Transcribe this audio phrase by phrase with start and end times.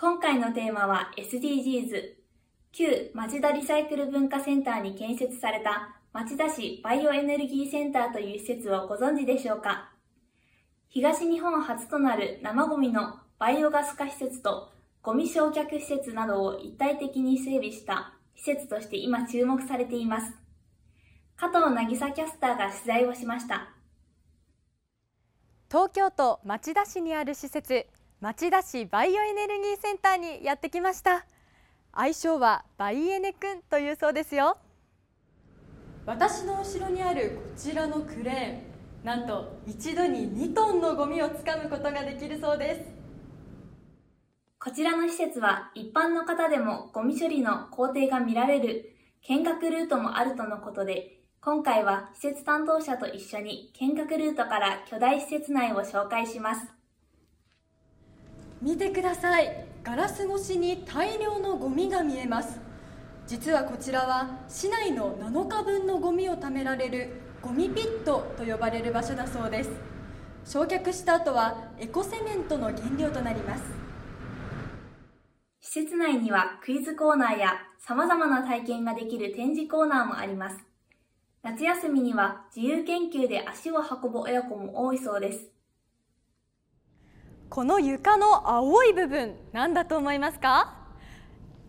[0.00, 2.14] 今回のテーマは SDGs。
[2.70, 9.90] 旧町田リサイクル文化センターに建設された町田市バイオエネルギーセンターという施設をご存知でしょうか？
[10.88, 14.70] 東日本初となる生ゴミのバイオガス化施設と
[15.02, 20.32] ゴミ焼却施設などを一体的に整備した施設として今注目されています。
[21.36, 23.70] 加藤渚キャスターが取材をしました。
[25.68, 27.84] 東京都町田市にある施設
[28.20, 31.24] 町田市バイオエネルギーセンターにやってきました。
[31.92, 34.58] 愛称はバイエネくんというそうですよ。
[36.04, 42.90] 私の後ろにあるこちらのクレーンなんと一度に2トンのゴミをつかむことができるそうです。
[44.58, 48.96] こちらの施設は一般の方でもゴミ処理の工程が見られる
[49.28, 56.77] 見学ルートもあるとのことで今回は施設担当者と一緒に見学ルートから巨大施設内を紹介します
[58.60, 59.66] 見てください。
[59.84, 62.60] ガラス越しに大量のゴミが見えます。
[63.26, 67.10] 実はこちらは市内の7日分のゴミを貯められる
[67.40, 69.70] ゴミピットと呼ばれる場所だそうです。
[70.44, 73.62] 焼却した後はエコセメントの原料となります。
[75.60, 80.56] 施設内にはクイズコーナーや様々な体験ができる展示コーナーもあります。
[81.42, 85.57] 夏休みには自由研究で足を運ぶ親子も多いそうです。
[87.50, 90.74] この床の青い部分何だと思いますか？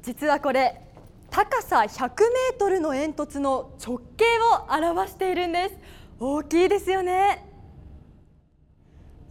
[0.03, 0.81] 実はこれ
[1.29, 5.75] 高さ100メートルの煙突の直径を表しているんです。
[6.19, 7.45] 大きいですよね。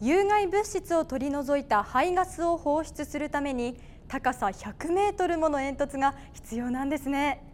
[0.01, 7.45] 有害物質を取り除いた排ガスを放出するために高さ100メートルもの煙突が必要なんですね。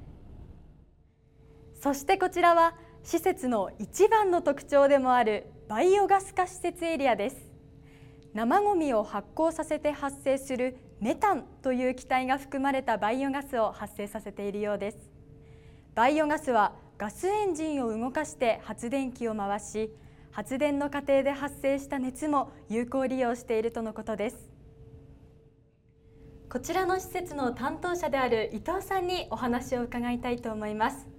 [1.83, 7.54] そしてこちらは施設の一番の特徴でもあるバイオガス化施設エリアです。
[8.35, 14.99] 生ごみを発酵させて発生するメタンという気体が含まれたバイオガスを発生させているようです。
[15.95, 19.95] バイオガスはガスエンジンを動かして発電機を回し
[20.33, 24.51] 発電の過程で発生した熱も有効利用しているとのことです。
[26.51, 31.14] こちらの施設の担当者である伊藤さんにお話を伺いたいと思います。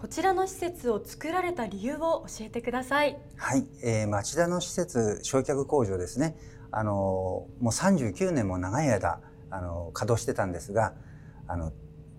[0.00, 3.18] こちらの施設を作られた理由を教えてください。
[3.36, 6.38] はい、えー、町田の施設焼却工場ですね。
[6.72, 10.94] あのもう39年も長い間あの稼働してたんですが、
[11.46, 11.74] あの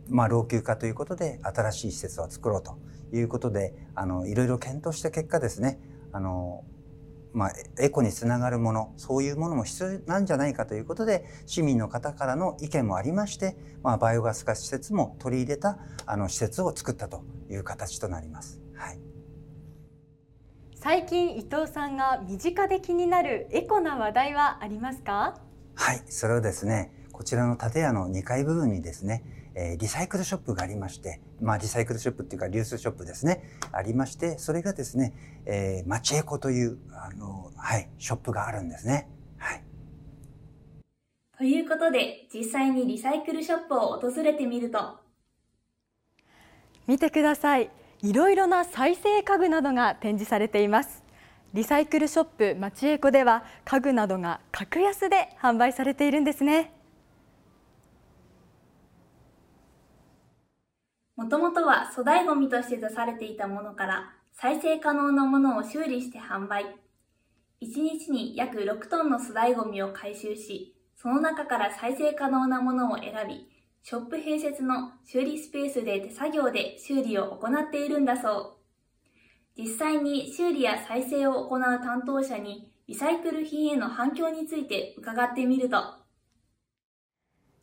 [0.09, 2.77] まあ老朽化ということで新しい施設を作ろうと
[3.17, 5.79] いうことで、あのいろいろ検討した結果ですね、
[6.11, 6.63] あの
[7.33, 18.59] まあ、エコにつながるものそういうものも必要なんじゃないかということで市民の方からの意見もありまして、まあ、バイオガス化施設も取り入れたあの施設を作ったという形となります。
[18.75, 18.99] はい
[20.75, 25.39] 最近伊藤さんが身近で気になるエコな話題はありますか？
[25.75, 29.23] はいそれはですねこちらの建屋の2階部分にですね
[29.55, 33.43] えー、リサイクルショップがありまして、まあ、リサイクルショップっていうか流通ショップですね。
[33.71, 35.13] ありましてそれがですね、
[35.45, 39.09] えー、マチエコというあの、はい、ショップがあるんですね。
[39.37, 39.63] はい、
[41.37, 44.97] ということで実際にリサイクルショップを訪れてみると。
[46.87, 47.69] 見てください。
[48.01, 51.03] いろいろな再生家具などが展示されています。
[51.53, 56.71] リサイクルショップマチエコでは家具などが格安で販売されているんですね
[61.15, 66.65] もともとは粗大ゴミとして出されていたものから再生可能なものを修理して販売。
[67.61, 73.47] 1日に約6トンの粗大ゴミを回収し、その中から再生可能なものを選び、
[73.83, 78.57] ショップ併設の修理スペースで手作業で修理を行っているんだそ
[79.57, 79.61] う。
[79.61, 86.00] 実際に修理や再生を行う担当者にリサイクル品への反響について伺ってみると、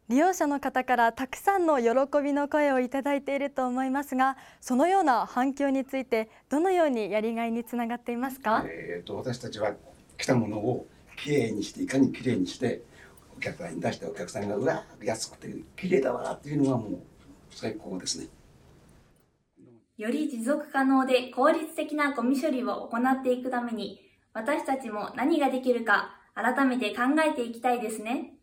[0.09, 9.75] 利用者の方からたくさんの喜びの声をいただいていると思いますがそのような反響についてどのようにやりがいにつながっていますか、えーと、私たちは
[10.17, 10.87] 来たものを
[11.23, 12.81] きれいにしていかにきれいにして
[13.37, 16.99] お客さんに出してお客さんがうわ安くてきれいだわっていうのはもう
[17.51, 18.29] 最高ですね。
[19.99, 24.01] より持続可能で効率的なゴミ処理を行っていくために
[24.33, 28.38] 私たちも何ができるか改めて考えていきたいですね。